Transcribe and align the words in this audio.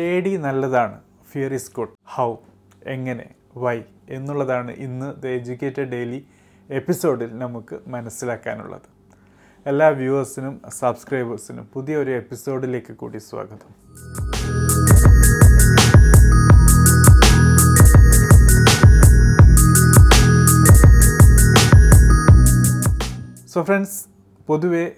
പേടി 0.00 0.36
നല്ലതാണ്. 0.36 1.00
Fear 1.32 1.54
is 1.54 1.72
good 1.76 1.88
how 2.04 2.36
എങ്ങനെ? 2.86 3.30
വൈ 3.56 3.82
എന്നുള്ളതാണ് 4.10 4.70
ഇന്ന് 4.70 5.22
ദ 5.22 5.26
എഡ്യൂക്കേറ്റഡ് 5.26 5.88
ഡെയിലി 5.88 6.26
എപ്പിസോഡിൽ 6.70 7.38
നമുക്ക് 7.38 7.78
മനസ്സിലാക്കാനുള്ളത്. 7.86 8.80
എല്ലാ 9.66 9.88
വ്യൂവേഴ്സിനും 9.88 10.62
സബ്സ്ക്രൈബേഴ്സിനും 10.68 11.68
പുതിയൊരു 11.72 12.10
എപ്പിസോഡിലേക്ക് 12.10 12.92
കൂടി 12.92 13.18
സ്വാഗതം. 13.18 13.74
സോ 23.46 23.62
ഫ്രണ്ട്സ് 23.62 24.04
പൊതുവെ 24.46 24.92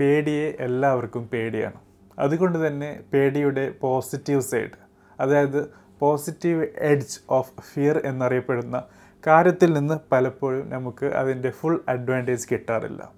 പേടിയെ 0.00 0.56
എല്ലാവർക്കും 0.60 1.28
പേടിയാണ്. 1.28 1.87
അതുകൊണ്ട് 2.18 2.66
തന്നെ 2.66 3.00
പേടിയുടെ 3.12 3.72
പോസിറ്റീവ് 3.80 4.40
സൈഡ് 4.40 4.76
അതായത് 5.20 5.70
പോസിറ്റീവ് 5.98 6.66
എഡ്ജ് 6.78 7.18
ഓഫ് 7.30 7.52
ഫിയർ 7.74 8.02
എന്നറിയപ്പെടുന്ന 8.04 8.82
കാര്യത്തിൽ 9.26 9.72
നിന്ന് 9.72 9.94
പലപ്പോഴും 10.12 10.70
നമുക്ക് 10.70 11.06
അതിന്റെ 11.06 11.50
ഫുൾ 11.50 11.80
അഡ്വാന്റേജ് 11.88 12.46
കിട്ടാറില്ല. 12.52 13.10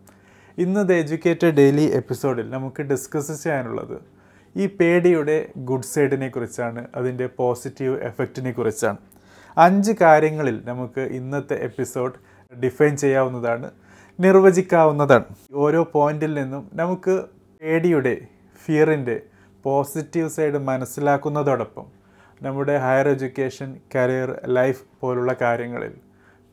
ഇന്നത്തെ 0.59 0.95
എഡ്യൂക്കേറ്റഡ് 0.95 1.55
ഡെയിലി 1.55 1.83
എപ്പിസോഡിൽ 1.83 2.51
നമുക്ക് 2.51 2.83
ഡിസ്കസ് 2.83 3.43
ചെയ്യാനുള്ളത് 3.43 4.01
ഈ 4.57 4.67
പേടിയുടെ 4.67 5.49
ഗുഡ് 5.57 5.83
സൈഡിനെ 5.83 6.29
കുറിച്ചാണ് 6.29 6.89
അതിന്റെ 6.95 7.27
പോസിറ്റീവ് 7.27 8.01
എഫക്റ്റിനെ 8.01 8.53
കുറിച്ചാണ്. 8.53 8.97
അഞ്ച് 9.59 9.93
കാര്യങ്ങളിൽ 10.01 10.63
നമുക്ക് 10.65 11.01
ഇന്നത്തെ 11.01 11.55
എപ്പിസോഡ് 11.55 12.13
ഡിഫൈൻ 12.57 12.97
ചെയ്യാവുന്നതാണ് 12.97 13.71
നിർവചിക്കാവുന്നതാണ്. 14.21 15.25
ഓരോ 15.55 15.91
പോയിന്റിൽ 15.93 16.35
നിന്നും 16.35 16.71
നമുക്ക് 16.73 17.23
പേടിയുടെ 17.63 18.15
ഫിയറിന്റെ 18.65 19.17
പോസിറ്റീവ് 19.65 20.31
സൈഡ് 20.37 20.59
മനസ്സിലാക്കുന്നതോടൊപ്പം 20.71 21.87
നമ്മുടെ 22.41 22.77
ഹയർ 22.79 23.09
എഡ്യൂക്കേഷൻ 23.09 23.71
കരിയർ 23.95 24.31
ലൈഫ് 24.59 24.83
പോലുള്ള 25.01 25.33
കാര്യങ്ങളിൽ 25.43 25.95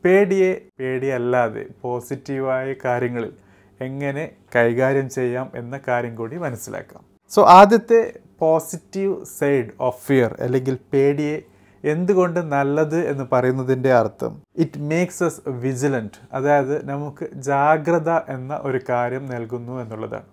പേടിയെ 0.04 0.50
പേടിയല്ലാതെ 0.78 1.62
പോസിറ്റീവായ 1.82 2.74
കാര്യങ്ങളിൽ 2.84 3.32
എങ്ങനെ 3.80 4.24
കൈകാര്യം 4.56 5.08
ചെയ്യാം 5.08 5.46
എന്ന 5.54 5.80
കാര്യം 5.88 6.14
കൂടി 6.14 6.36
മനസ്സിലാക്കാം. 6.36 7.02
സോ 7.32 7.40
ആദ്യത്തെ 7.60 8.00
പോസിറ്റീവ് 8.40 9.14
സൈഡ് 9.38 9.70
ഓഫ് 9.80 10.00
ഫിയർ 10.06 10.32
അല്ലെങ്കിൽ 10.40 10.76
പേടിയെ 10.92 11.36
എന്തുകൊണ്ട് 11.84 12.40
നല്ലത് 12.54 12.98
എന്ന് 13.08 13.24
പറയുന്നതിന്റെ 13.32 13.90
അർത്ഥം 13.94 14.32
ഇറ്റ് 14.56 14.80
മേക്സ് 14.90 15.22
എസ് 15.24 15.42
വിജിലന്റ് 15.64 16.20
അതായത് 16.32 16.74
നമുക്ക് 16.90 17.24
ജാഗ്രത 17.48 18.10
എന്ന 18.36 18.60
ഒരു 18.62 18.80
കാര്യം 18.90 19.24
നൽകുന്നു 19.34 19.74
എന്നുള്ളതാണ്. 19.82 20.28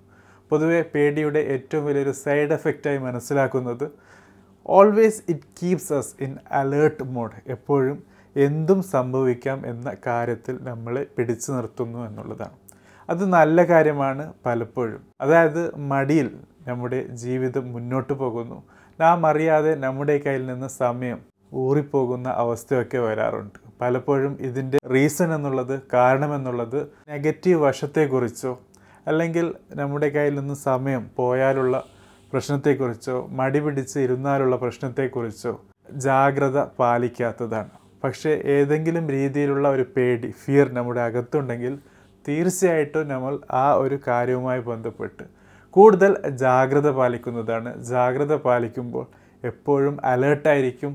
പൊതുവെ 0.49 0.85
പേടിയുടെ 0.95 1.39
ഏറ്റവും 1.39 1.85
വലിയൊരു 1.85 2.11
സൈഡ് 2.11 2.53
എഫക്റ്റായി 2.53 2.97
മനസ്സിലാക്കുന്നത് 2.97 3.91
always 4.65 5.23
it 5.29 5.41
keeps 5.63 5.93
us 5.93 6.23
in 6.23 6.37
alert 6.51 7.03
mode 7.03 7.31
എപ്പോഴും 7.47 8.03
എന്തും 8.35 8.83
സംഭവിക്കാം 8.83 9.67
എന്ന 9.67 9.95
കാര്യത്തിൽ 10.07 10.57
നമ്മളെ 10.61 11.05
പിടിച്ചു 11.17 11.51
നിർത്തുന്നു 11.51 12.07
എന്നുള്ളതാണ്. 12.07 12.55
അത് 13.09 13.25
നല്ല 13.25 13.63
കാര്യമാണ് 13.63 14.33
പലപ്പോഴും. 14.45 15.01
അതായത് 15.21 15.77
മടിയിൽ 15.77 16.37
നമ്മുടെ 16.67 17.07
ജീവിതം 17.07 17.71
മുന്നോട്ട് 17.73 18.13
പോകുന്നു. 18.13 18.63
നാം 18.99 19.25
അറിയാതെ 19.25 19.75
നമ്മുടെ 19.75 20.17
കയ്യിൽ 20.17 20.45
നിന്ന് 20.45 20.67
സമയം 20.67 21.19
ഊറിപ്പോകുന്ന 21.53 22.27
അവസ്ഥയൊക്കെ 22.27 22.97
വരാറുണ്ട്. 22.97 23.59
പലപ്പോഴും 23.81 24.37
ഇതിന്റെ 24.39 24.77
റീസൺ 24.93 25.35
എന്നുള്ളത് 25.35 25.81
കാരണമെന്നുള്ളത് 25.93 26.87
നെഗറ്റീവ് 27.09 27.61
വശത്തെക്കുറിച്ചോ 27.61 28.59
അല്ലെങ്കിൽ 29.07 29.53
നമ്മുടെ 29.75 30.07
കയ്യിൽ 30.07 30.35
നിന്ന് 30.39 30.53
സമയം 30.53 31.03
പോയാലുള്ള 31.17 31.83
പ്രശ്നത്തെക്കുറിച്ചോ 32.33 33.27
മടി 33.39 33.59
പിടിച്ച് 33.59 33.97
ഇരുന്നാലുള്ള 33.99 34.55
പ്രശ്നത്തെക്കുറിച്ചോ 34.55 35.53
ജാഗ്രത 36.05 36.59
പാലിക്കാത്തതാണ്. 36.79 37.69
പക്ഷേ 38.03 38.31
ഏതെങ്കിലും 38.55 39.09
രീതിയിലുള്ള 39.09 39.67
ഒരു 39.69 39.85
പേടി 39.97 40.29
ഫിയർ 40.41 40.67
നമ്മുടെ 40.73 41.01
അകത്തുണ്ടെങ്കിൽ 41.01 41.73
തീർച്ചയായിട്ടും 42.27 43.07
നമ്മൾ 43.07 43.33
ആ 43.51 43.73
ഒരു 43.73 43.99
കാര്യവുമായി 44.07 44.59
ബന്ധപ്പെട്ട് 44.59 45.23
കൂടുതൽ 45.69 46.11
ജാഗ്രത 46.43 46.89
പാലിക്കുന്നതാണ്. 46.89 47.71
ജാഗ്രത 47.83 48.35
പാലിക്കുമ്പോൾ 48.35 49.05
എപ്പോഴും 49.43 49.95
അലേർട്ടായിരിക്കും 50.05 50.93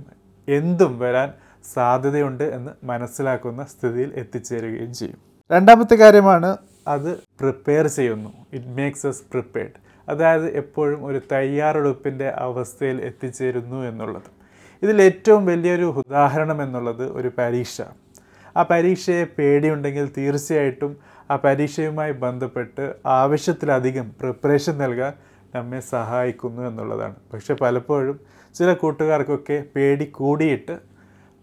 എന്തും 0.49 0.93
വരാൻ 0.99 1.29
സാധ്യതയുണ്ട് 1.73 2.45
എന്ന് 2.57 2.73
മനസ്സിലാക്കുന്ന 2.85 3.65
സ്ഥിതിയിൽ 3.65 4.11
എത്തിച്ചേരുകയും 4.23 4.93
ചെയ്യും. 4.93 5.19
രണ്ടാമത്തെ 5.51 5.95
കാര്യമാണ് 5.95 6.51
അത് 6.89 7.17
പ്രിപ്പയർ 7.41 7.87
ചെയ്യുന്നു. 7.87 8.33
ഇറ്റ് 8.53 8.67
മേക്സ് 8.67 9.07
എസ് 9.07 9.23
പ്രിപ്പയർഡ് 9.33 9.91
അതായത് 10.09 10.51
എപ്പോഴും 10.57 11.07
ഒരു 11.07 11.21
തയ്യാറെടുപ്പിന്റെ 11.33 12.29
അവസ്ഥയിൽ 12.29 13.01
എത്തിച്ചേരുന്നു 13.01 13.77
എന്നുള്ളത്. 13.77 14.31
ഇതിൽ 14.83 15.03
ഏറ്റവും 15.03 15.47
വലിയൊരു 15.47 15.85
ഉദാഹരണം 15.85 16.63
എന്നുള്ളത് 16.63 17.13
ഒരു 17.13 17.31
പരീക്ഷ. 17.39 17.83
ആ 18.57 18.63
പരീക്ഷയെ 18.63 19.25
പേടിയുണ്ടെങ്കിൽ 19.25 20.13
തീർച്ചയായിട്ടും 20.17 20.97
ആ 21.31 21.37
പരീക്ഷയുമായി 21.37 22.13
ബന്ധപ്പെട്ട് 22.13 22.95
ആവശ്യത്തിലധികം 23.07 24.11
പ്രിപ്പറേഷൻ 24.21 24.79
നൽകാൻ 24.79 25.13
നമ്മെ 25.55 25.81
സഹായിക്കുന്നു 25.81 26.63
എന്നുള്ളതാണ്. 26.63 27.15
പക്ഷെ 27.33 27.55
പലപ്പോഴും 27.55 28.21
ചില 28.55 28.73
കൂട്ടുകാർക്കൊക്കെ 28.73 29.65
പേടി 29.77 30.05
കൂടിയിട്ട് 30.05 30.90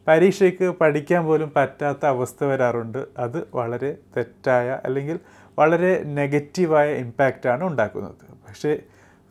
പരീക്ഷയ്ക്ക് 0.08 0.68
പഠിക്കാൻ 0.82 1.22
പോലും 1.26 1.50
പറ്റാത്ത 1.56 2.04
അവസ്ഥ 2.06 2.44
വരാറുണ്ട്. 2.44 3.02
അത് 3.18 3.40
വളരെ 3.54 3.92
തെറ്റായ 4.18 4.68
അല്ലെങ്കിൽ 4.86 5.18
വളരെ 5.60 5.94
നെഗറ്റീവായ 6.20 6.90
ഇമ്പാക്റ്റാണ് 7.04 7.64
ഉണ്ടാക്കുന്നത്. 7.64 8.24
പക്ഷേ 8.48 8.72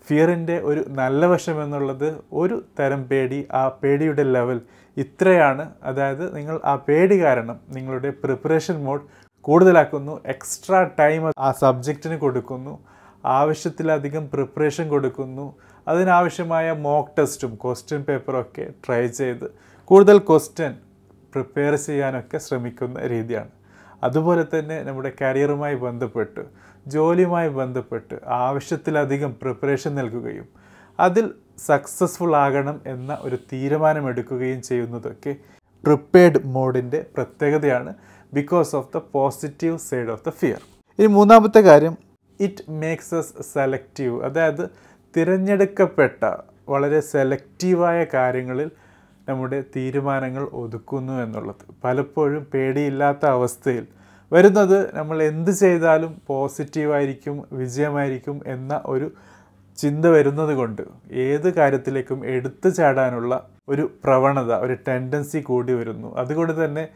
ഫിയറിന്റെ 0.08 0.56
ഒരു 0.70 0.80
നല്ല 1.00 1.26
വശം 1.26 1.56
എന്നുള്ളത് 1.62 2.08
ഒരു 2.32 2.56
തരം 2.78 3.00
പേടി 3.04 3.38
ആ 3.52 3.62
പേടിയുടെ 3.68 4.24
ലെവൽ 4.34 4.58
ഇത്രയാണ്. 4.96 5.64
അതായത് 5.82 6.24
നിങ്ങൾ 6.36 6.56
ആ 6.64 6.74
പേടി 6.88 7.16
കാരണം 7.22 7.56
നിങ്ങളുടെ 7.68 8.10
പ്രിപ്പറേഷൻ 8.22 8.76
മോഡ് 8.84 9.06
കൂടുതലാക്കുന്നു 9.48 10.14
എക്സ്ട്രാ 10.26 10.78
ടൈം 11.00 11.24
ആ 11.38 11.48
സബ്ജക്റ്റിന് 11.62 12.16
കൊടുക്കുന്നു 12.16 12.74
ആവശ്യത്തിലധികം 13.24 14.24
പ്രിപ്പറേഷൻ 14.32 14.86
കൊടുക്കുന്നു 14.88 15.46
അതിനാവശ്യമായ 15.86 16.66
മോക്ക് 16.86 17.14
ടെസ്റ്റും 17.18 17.52
ക്വസ്റ്റ്യൻ 17.64 18.02
പേപ്പറും 18.02 18.40
ഒക്കെ 18.40 18.64
ട്രൈ 18.84 19.02
ചെയ്ത് 19.06 19.46
കൂടുതൽ 19.88 20.18
ക്വസ്റ്റ്യൻ 20.18 20.72
പ്രിപ്പയർ 21.34 21.74
ചെയ്യാനൊക്കെ 21.76 22.38
ശ്രമിക്കുന്ന 22.38 23.06
രീതിയാണ്. 23.06 23.50
അതുപോലെ 24.02 24.44
തന്നെ 24.54 24.76
നമ്മുടെ 24.82 25.12
കരിയറുമായി 25.20 25.74
ബന്ധപ്പെട്ട് 25.74 26.42
ജോലിയുമായി 26.86 27.48
ബന്ധപ്പെട്ട് 27.48 28.14
ആവശ്യത്തിലധികം 28.38 29.30
പ്രിപ്പറേഷൻ 29.32 29.92
നൽകുകയും 29.94 30.46
അതിൽ 30.98 31.26
സക്സസ്ഫുൾ 31.66 32.32
ആകണം 32.36 32.80
എന്ന 32.86 33.18
ഒരു 33.22 33.36
തീരുമാനമെടുക്കുകയും 33.52 34.62
ചെയ്യുന്നതൊക്കെ 34.62 35.32
പ്രിപ്പേർഡ് 35.84 36.40
മോഡിന്റെ 36.46 37.00
പ്രത്യേകതയാണ് 37.16 37.92
because 38.32 38.72
of 38.76 38.90
the 38.94 39.02
positive 39.12 39.78
side 39.78 40.10
of 40.10 40.24
the 40.28 40.32
fear 40.32 40.60
ഇനി 40.98 41.08
മൂന്നാമത്തെ 41.12 41.60
കാര്യം 41.60 41.94
ഇറ്റ് 42.40 42.64
മേക്സ് 42.80 43.14
എസ് 43.14 43.44
സെലക്റ്റീവ് 43.54 44.16
അതായത് 44.22 44.64
തിരഞ്ഞെടുക്കപ്പെട്ട 45.14 46.22
വളരെ 46.68 47.00
സെലക്റ്റീവായ 47.12 47.98
കാര്യങ്ങളിൽ 48.14 48.68
നമ്മുടെ 49.28 49.64
തീരുമാനങ്ങൾ 49.76 50.44
ഒതുക്കുന്നു 50.44 51.12
എന്നുള്ളത്. 51.22 51.62
പലപ്പോഴും 51.84 52.46
പേടിയില്ലാത്ത 52.54 53.26
അവസ്ഥയിൽ. 53.26 53.86
വരുന്നത് 54.32 54.96
നമ്മൾ 54.96 55.22
എന്ത് 55.22 55.50
ചെയ്താലും 55.50 56.22
പോസിറ്റീവായിരിക്കും 56.26 57.44
വിജയമായിരിക്കും 57.52 58.40
എന്ന 58.46 58.82
ഒരു 58.86 59.12
ചിന്ത 59.78 60.06
വരുന്നത് 60.06 60.54
കൊണ്ട് 60.54 60.82
ഏത് 61.10 61.54
കാര്യത്തിലേക്കും 61.54 62.26
എടുത്തു 62.26 62.68
ചാടാനുള്ള 62.68 63.48
ഒരു 63.68 63.90
പ്രവണത 64.04 64.52
ഒരു 64.54 64.76
ടെൻഡൻസി 64.88 65.38
കൂടി 65.38 65.72
വരുന്നു. 65.72 66.16
അതുകൊണ്ട് 66.16 66.64
തന്നെ 66.64 66.88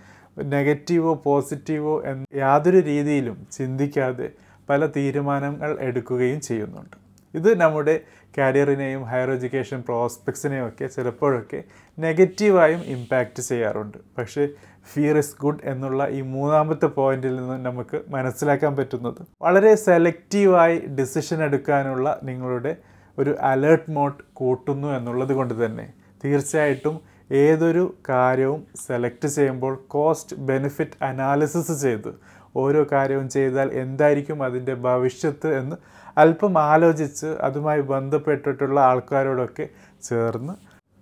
നെഗറ്റീവോ 0.44 1.14
പോസിറ്റീവോ 1.14 2.02
എന്ന 2.04 2.26
യാതൊരു 2.36 2.78
രീതിയിലും 2.78 3.46
ചിന്തിക്കാതെ 3.52 4.30
പല 4.68 4.86
തീരുമാനങ്ങൾ 4.86 5.76
എടുക്കുകയും 5.80 6.40
ചെയ്യുന്നുണ്ട്. 6.40 6.96
ഇത് 7.34 7.58
നമ്മുടെ 7.58 8.00
കരിയറിനെയും 8.38 9.02
ഹയർ 9.04 9.30
എഡ്യൂക്കേഷൻ 9.30 9.80
പ്രോസ്പെക്ട്സിനെയും 9.80 10.68
ഒക്കെ 10.68 10.86
ചിലപ്പോഴൊക്കെ 10.86 11.64
നെഗറ്റീവായും 11.98 12.82
ഇമ്പാക്റ്റ് 12.86 13.42
ചെയ്യാറുണ്ട്. 13.42 13.98
പക്ഷേ 14.18 14.48
ഫിയർ 14.92 15.18
ഇസ് 15.18 15.36
ഗുഡ് 15.40 15.64
എന്നുള്ള 15.64 16.08
ഈ 16.08 16.20
മൂന്നാമത്തെ 16.20 16.86
പോയിന്റിൽ 16.86 17.36
നിന്ന് 17.36 17.66
നമുക്ക് 17.66 18.00
മനസ്സിലാക്കാൻ 18.08 18.76
പറ്റുന്നത് 18.76 19.20
വളരെ 19.42 19.74
സെലക്റ്റീവായി 19.74 20.78
ഡിസിഷൻ 20.78 21.44
എടുക്കാനുള്ള 21.44 22.20
നിങ്ങളുടെ 22.22 22.76
ഒരു 23.18 23.36
അലേർട്ട് 23.40 23.90
മോഡ് 23.90 24.22
കൂട്ടുന്നു 24.32 24.88
എന്നുള്ളത് 24.88 25.32
കൊണ്ട് 25.32 25.54
തന്നെ. 25.64 25.86
തീർച്ചയായിട്ടും 26.24 27.00
ഏതൊരു 27.32 27.96
കാര്യവും 28.08 28.66
സെലക്ട് 28.86 29.28
ചെയ്യുമ്പോൾ 29.28 29.74
കോസ്റ്റ് 29.86 30.36
ബെനിഫിറ്റ് 30.36 31.04
അനാലിസിസ് 31.04 31.82
ചെയ്ത് 31.82 32.08
ഓരോ 32.54 32.86
കാര്യവും 32.92 33.28
ചെയ്താൽ 33.28 33.72
എന്തായിരിക്കും 33.72 34.42
അതിന്റെ 34.42 34.74
ഭവിഷ്യത്ത് 34.74 35.54
എന്ന് 35.54 35.76
അല്പം 36.18 36.58
ആലോചിച്ച് 36.58 37.26
അതുമായി 37.26 37.80
ബന്ധപ്പെട്ടിട്ടുള്ള 37.80 38.80
ആൾക്കാരോടൊക്കെ 38.80 39.68
ചേർന്ന് 40.02 40.54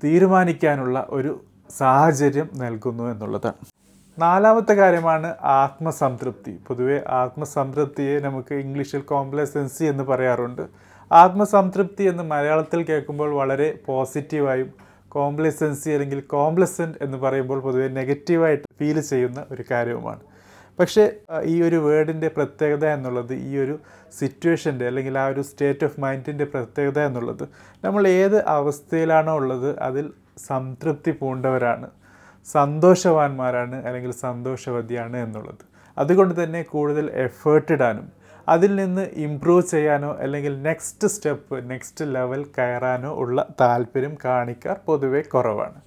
തീരുമാനിക്കാനുള്ള 0.03 1.07
ഒരു 1.09 1.41
സാഹചര്യം 1.79 2.49
നൽകുന്നു 2.55 3.11
എന്നുള്ളതാണ് 3.11 3.67
നാലാമത്തെ 4.19 4.75
കാര്യമാണ് 4.75 5.35
ആത്മസംതൃപ്തി. 5.43 6.59
പൊതുവെ 6.69 7.03
ആത്മസംതൃപ്തിയെ 7.09 8.21
നമുക്ക് 8.21 8.55
ഇംഗ്ലീഷിൽ 8.55 9.01
കോംപ്ലസൻസി 9.01 9.85
എന്ന് 9.85 10.05
പറയാറുണ്ട്. 10.05 10.63
ആത്മസംതൃപ്തി 11.13 12.03
എന്ന് 12.03 12.23
മലയാളത്തിൽ 12.23 12.83
കേൾക്കുമ്പോൾ 12.83 13.31
വളരെ 13.31 13.79
പോസിറ്റീവായും 13.87 14.71
കോംപ്ലസൻസി 15.09 15.91
അല്ലെങ്കിൽ 15.91 16.21
കോംപ്ലസന്റ് 16.21 16.99
എന്ന് 17.03 17.19
പറയുമ്പോൾ 17.19 17.61
പൊതുവെ 17.61 17.89
നെഗറ്റീവായിട്ട് 17.89 18.67
ഫീൽ 18.79 19.01
ചെയ്യുന്ന 19.01 19.47
ഒരു 19.51 19.65
കാര്യവുമാണ്. 19.71 20.21
പക്ഷേ 20.79 21.05
ഈ 21.45 21.55
ഒരു 21.63 21.77
വേർഡിന്റെ 21.77 22.29
പ്രത്യേകത 22.29 22.85
എന്നുള്ളത് 22.97 23.35
ഈ 23.49 23.53
ഒരു 23.65 23.75
സിറ്റുവേഷന്റെ 24.19 24.85
അല്ലെങ്കിൽ 24.87 25.19
ആ 25.19 25.27
ഒരു 25.33 25.43
സ്റ്റേറ്റ് 25.51 25.85
ഓഫ് 25.85 26.01
മൈൻഡിന്റെ 26.01 26.47
പ്രത്യേകത 26.53 26.99
എന്നുള്ളത് 27.09 27.45
നമ്മൾ 27.85 28.09
ഏത് 28.09 28.39
അവസ്ഥയിലാണോ 28.57 29.35
ഉള്ളത് 29.37 29.71
അതിൽ 29.89 30.07
സംതൃപ്തി 30.49 31.11
പൂണ്ടവരാണ്. 31.21 31.89
സന്തോഷവാന്മാരാണ് 32.47 33.77
അല്ലെങ്കിൽ 33.87 34.13
സന്തോഷവതിയാണ് 34.27 35.17
എന്നുള്ളത്. 35.17 35.65
അതുകൊണ്ട് 35.97 36.35
തന്നെ 36.43 36.63
കൂടുതൽ 36.63 37.07
എഫേർട്ട് 37.27 37.73
ഇടാനും 37.73 38.07
അതിൽ 38.49 38.71
നിന്ന് 38.77 39.03
ഇമ്പ്രൂവ് 39.27 39.65
ചെയ്യാനോ 39.71 40.11
അല്ലെങ്കിൽ 40.25 40.63
നെക്സ്റ്റ് 40.69 41.09
സ്റ്റെപ്പ് 41.15 41.57
നെക്സ്റ്റ് 41.71 42.05
ലെവൽ 42.15 42.43
കയറാനോ 42.59 43.11
ഉള്ള 43.23 43.47
താല്പര്യം 43.61 44.15
കാണിക്കാർ 44.25 44.77
പൊതുവെ 44.87 45.21
കുറവാണ്. 45.35 45.79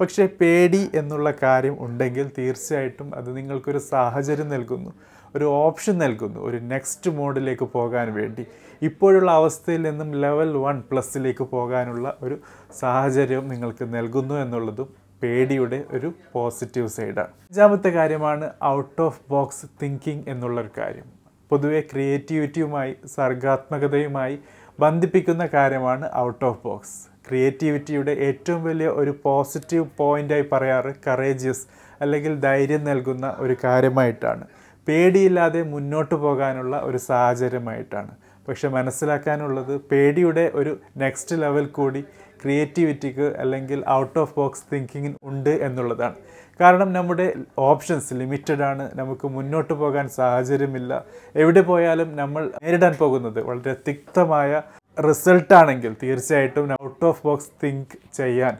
പക്ഷേ 0.00 0.26
പേടി 0.40 0.90
എന്നുള്ള 0.94 1.30
കാര്യം 1.42 1.76
ഉണ്ടെങ്കിൽ 1.80 2.30
തീർച്ചയായിട്ടും 2.38 3.14
അത് 3.14 3.36
നിങ്ങൾക്കൊരു 3.36 3.78
സാഹചര്യം 3.78 4.48
നൽകുന്നു 4.48 4.90
ഒരു 5.34 5.44
ഓപ്ഷൻ 5.44 5.98
നൽകുന്നു 5.98 6.40
ഒരു 6.40 6.58
നെക്സ്റ്റ് 6.62 7.10
മോഡിലേക്ക് 7.10 7.64
പോകാൻ 7.64 8.14
വേണ്ടി. 8.14 8.46
ഇപ്പോഴുള്ള 8.82 9.30
അവസ്ഥയിൽ 9.30 9.82
നിന്നും 9.82 10.12
ലെവൽ 10.12 10.56
വൺ 10.56 10.82
പ്ലസിലേക്ക് 10.90 11.44
പോകാനുള്ള 11.44 12.16
ഒരു 12.22 12.36
സാഹചര്യം 12.80 13.48
നിങ്ങൾക്ക് 13.48 13.94
നൽകുന്നു 13.94 14.34
എന്നുള്ളതും 14.34 14.88
പേടിയുടെ 15.22 15.84
ഒരു 15.90 16.12
പോസിറ്റീവ് 16.32 16.88
സൈഡാണ് 16.88 17.32
അഞ്ചാമത്തെ 17.48 17.88
കാര്യമാണ് 17.90 18.50
ഔട്ട് 18.64 19.02
ഓഫ് 19.02 19.20
ബോക്സ് 19.30 19.66
തിങ്കിങ് 19.82 20.24
എന്നുള്ളൊരു 20.28 20.70
കാര്യം. 20.78 21.06
പൊതുവെ 21.50 21.80
ക്രിയേറ്റിവിറ്റിയുമായി 21.80 22.94
സർഗാത്മകതയുമായി 23.16 24.38
ബന്ധിപ്പിക്കുന്ന 24.80 25.46
കാര്യമാണ് 25.54 26.06
ഔട്ട് 26.16 26.44
ഓഫ് 26.44 26.60
ബോക്സ് 26.64 26.96
ക്രിയേറ്റിവിറ്റിയുടെ 27.28 28.12
ഏറ്റവും 28.28 28.64
വലിയ 28.64 28.88
ഒരു 28.88 29.14
പോസിറ്റീവ് 29.24 29.86
പോയിന്റായി 29.96 30.44
പറയാറ് 30.52 30.92
കറേജിയസ് 31.06 31.64
അല്ലെങ്കിൽ 32.00 32.40
ധൈര്യം 32.40 32.84
നൽകുന്ന 32.84 33.26
ഒരു 33.38 33.56
കാര്യമായിട്ടാണ്. 33.64 34.44
പേടിയില്ലാതെ 34.88 35.62
മുന്നോട്ട് 35.62 36.14
പോകാനുള്ള 36.14 36.76
ഒരു 36.80 36.96
സാഹചര്യമായിട്ടാണ്. 36.96 38.12
പക്ഷെ 38.48 38.68
മനസ്സിലാക്കാനുള്ളത് 38.68 39.72
പേടിയുടെ 39.90 40.50
ഒരു 40.54 40.72
നെക്സ്റ്റ് 40.96 41.36
ലെവൽ 41.42 41.66
കൂടി 41.66 42.00
ക്രിയേറ്റിവിറ്റിക്ക് 42.42 43.26
അല്ലെങ്കിൽ 43.42 43.84
ഔട്ട് 43.88 44.18
ഓഫ് 44.18 44.34
ബോക്സ് 44.36 44.64
തിങ്കിങ്ങിന് 44.72 45.16
ഉണ്ട് 45.22 45.50
എന്നുള്ളതാണ്. 45.50 46.14
കാരണം 46.60 46.92
നമ്മുടെ 46.92 47.26
ഓപ്ഷൻസ് 47.58 48.14
ലിമിറ്റഡ് 48.14 48.62
ആണ് 48.62 48.90
നമുക്ക് 48.94 49.26
മുന്നോട്ട് 49.28 49.72
പോകാൻ 49.72 50.08
സാഹചര്യമില്ല. 50.08 50.92
എവിടെ 51.34 51.60
പോയാലും 51.60 52.16
നമ്മൾ 52.16 52.42
നേരിടാൻ 52.62 52.94
പോകുന്നത് 52.98 53.40
വളരെ 53.40 53.76
തിക്തമായ 53.88 54.62
റിസൾട്ടാണെങ്കിൽ 54.98 55.96
തീർച്ചയായിട്ടും 56.02 56.72
ഔട്ട് 56.84 57.04
ഓഫ് 57.04 57.22
ബോക്സ് 57.26 57.50
തിങ്ക് 57.64 57.96
ചെയ്യാൻ 58.12 58.56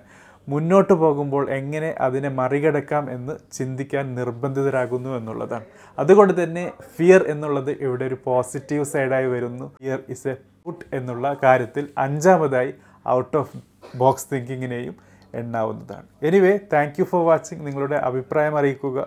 മുന്നോട്ട് 0.49 0.93
പോകുമ്പോൾ 0.93 1.50
എങ്ങനെ 1.50 1.94
അതിനെ 2.00 2.29
മറികടക്കാം 2.29 3.11
എന്ന് 3.11 3.35
ചിന്തിക്കാൻ 3.53 4.15
നിർബന്ധിതരാകുന്നു 4.15 5.11
എന്നുള്ളതാണ്. 5.17 5.65
അതുകൊണ്ട് 5.99 6.43
തന്നെ 6.43 6.73
ഫിയർ 6.97 7.25
എന്നുള്ളത് 7.29 7.71
ഇവിടെ 7.71 8.05
ഒരു 8.05 8.19
പോസിറ്റീവ് 8.25 8.85
സൈഡായി 8.85 9.27
വരുന്നു. 9.27 9.75
ഫിയർ 9.79 10.00
ഇസ് 10.09 10.29
എ 10.29 10.37
പുട്ട് 10.65 10.85
എന്നുള്ള 10.93 11.37
കാര്യത്തിൽ 11.43 11.88
അഞ്ചാമതായി 11.99 12.75
ഔട്ട് 13.09 13.37
ഓഫ് 13.37 13.59
ബോക്സ് 13.97 14.35
തിങ്കിങ്ങിനെയും 14.35 14.94
എണ്ണാവുന്നതാണ്. 15.35 16.06
Anyway 16.23 16.59
thank 16.73 17.00
you 17.00 17.05
for 17.05 17.27
watching 17.27 17.67
നിങ്ങളുടെ 17.67 17.97
അഭിപ്രായം 17.97 18.59
അറിയിക്കുക. 18.59 19.06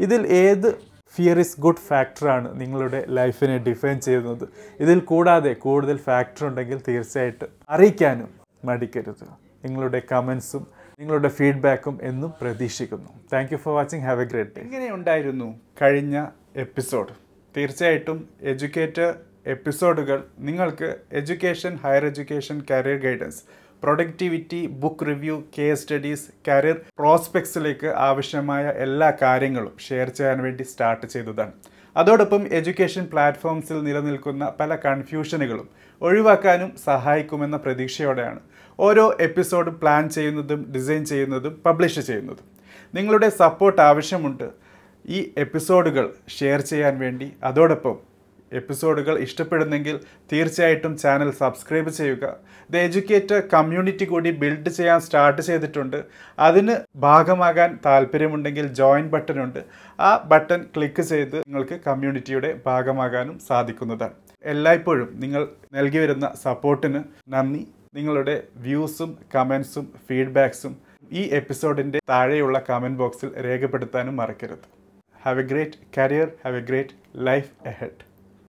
ഇതിൽ 0.00 0.26
ഏത് 0.26 0.89
ഫിയർ 1.14 1.38
ഇസ് 1.44 1.60
ഗുഡ് 1.60 1.82
ഫാക്ടറാണ് 1.88 2.48
നിങ്ങളുടെ 2.60 3.04
ലൈഫിനെ 3.18 3.56
ഡിഫൈൻ 3.68 3.96
ചെയ്യുന്നത്. 4.00 4.44
ഇതിൽ 4.80 4.98
കൂടാതെ 5.12 5.52
കൂടുതൽ 5.64 5.96
ഫാക്ടർ 6.08 6.44
ഉണ്ടെങ്കിൽ 6.48 6.80
തീർച്ചയായിട്ടും 6.88 7.50
അറിയിക്കാനും 7.70 8.30
മടിക്കരുത്. 8.64 9.24
നിങ്ങളുടെ 9.64 10.02
കമൻസും 10.12 10.66
നിങ്ങളുടെ 11.00 11.28
ഫീഡ്ബാക്കും 11.28 11.98
എന്നും 12.02 12.30
പ്രതീക്ഷിക്കുന്നു. 12.40 13.10
Thank 13.32 13.52
you 13.52 13.58
for 13.64 13.74
watching 13.78 14.04
have 14.08 14.22
a 14.24 14.28
great 14.32 14.54
day 14.56 14.62
എങ്ങനെയുണ്ടായിരുന്നു 14.66 15.48
കഴിഞ്ഞ 15.82 16.16
എപ്പിസോഡ് 16.64 17.12
തീർച്ചയായിട്ടും 17.54 18.18
എഡ്യൂക്കേറ്റർ 18.52 19.08
എപ്പിസോഡുകൾ 19.46 20.18
നിങ്ങൾക്ക് 20.48 20.88
education 21.20 21.72
higher 21.84 22.04
education 22.10 22.56
career 22.70 22.98
guidance 23.00 23.40
productivity 23.82 24.66
book 24.66 25.06
review 25.06 25.42
case 25.58 25.82
studies 25.82 26.30
career 26.48 26.80
പ്രോസ്പെക്ട്സിലേക്ക് 26.98 27.86
ആവശ്യമായ 27.86 28.66
എല്ലാ 28.68 29.12
കാര്യങ്ങളും 29.22 29.76
ഷെയർ 29.88 30.08
ചെയ്യാൻ 30.08 30.42
വേണ്ടി 30.42 30.62
സ്റ്റാർട്ട് 30.62 31.06
ചെയ്തതാണ്. 31.06 31.52
അതോടൊപ്പം 31.96 32.42
എഡ്യൂക്കേഷൻ 32.52 33.08
പ്ലാറ്റ്ഫോംസിൽ 33.12 33.84
നിലനിൽക്കുന്ന 33.84 34.52
പല 34.60 34.76
കൺഫ്യൂഷനുകളും 34.76 35.68
ഒഴിവാക്കാനും 36.02 36.76
സഹായിക്കുമെന്ന 36.84 37.56
പ്രതീക്ഷയോടെയാണ് 37.56 38.40
ഓരോ 38.78 39.16
എപ്പിസോഡും 39.20 39.80
പ്ലാൻ 39.80 40.08
ചെയ്യുന്നതും 40.08 40.72
ഡിസൈൻ 40.72 41.04
ചെയ്യുന്നതും 41.04 41.62
പബ്ലിഷ് 41.66 42.00
ചെയ്യുന്നതും. 42.00 42.46
നിങ്ങളുടെ 42.94 43.28
സപ്പോർട്ട് 43.28 43.82
ആവശ്യമുണ്ട് 43.82 44.50
ഈ 45.08 45.32
എപ്പിസോഡുകൾ 45.36 46.12
ഷെയർ 46.38 46.60
ചെയ്യാൻ 46.60 46.98
വേണ്ടി. 46.98 47.32
അതോടൊപ്പം 47.44 48.09
എപ്പിസോഡുകൾ 48.52 49.18
ഇഷ്ടപ്പെടുന്നെങ്കിൽ 49.18 50.00
തീർച്ചയായിട്ടും 50.32 50.98
ചാനൽ 50.98 51.30
സബ്സ്ക്രൈബ് 51.30 51.90
ചെയ്യുക. 51.90 52.36
ദ 52.70 52.76
എഡ്യൂക്കേറ്റർ 52.76 53.42
കമ്മ്യൂണിറ്റി 53.54 54.04
കൂടി 54.04 54.30
ബിൽഡ് 54.30 54.68
ചെയ്യാൻ 54.68 55.00
സ്റ്റാർട്ട് 55.00 55.42
ചെയ്തിട്ടുണ്ട്. 55.42 56.04
അതിന് 56.38 56.76
ഭാഗമാകാൻ 56.96 57.78
താല്പര്യമുണ്ടെങ്കിൽ 57.86 58.66
ജോയിൻ 58.66 59.08
ബട്ടൺ 59.08 59.42
ഉണ്ട്. 59.44 59.64
ആ 60.00 60.22
ബട്ടൺ 60.32 60.66
ക്ലിക്ക് 60.76 61.02
ചെയ്ത് 61.02 61.36
നിങ്ങൾക്ക് 61.38 61.80
കമ്മ്യൂണിറ്റിയുടെ 61.86 62.60
ഭാഗമാകാനും 62.66 63.38
സാധിക്കുന്നതാണ്. 63.48 64.16
എല്ലായ്പ്പോഴും 64.44 65.08
നിങ്ങൾ 65.14 65.48
നൽകി 65.72 65.98
വരുന്ന 65.98 66.34
സപ്പോർട്ടിന് 66.42 67.02
നന്ദി. 67.28 67.66
നിങ്ങളുടെ 67.94 68.42
വ്യൂസും 68.56 69.18
കമൻസും 69.34 69.92
ഫീഡ്ബാക്സും 70.08 70.76
ഈ 71.12 71.22
എപ്പിസോഡിന്റെ 71.22 71.98
താഴെയുള്ള 72.08 72.62
കമന്റ് 72.70 72.98
ബോക്സിൽ 72.98 73.30
രേഖപ്പെടുത്താനും 73.46 74.16
മറക്കരുത്. 74.16 74.66
Have 75.22 75.40
a 75.40 75.42
great 75.42 75.78
career 75.98 76.28
have 76.44 76.56
a 76.56 76.60
great 76.60 76.94
life 77.16 77.50
ahead 77.66 78.09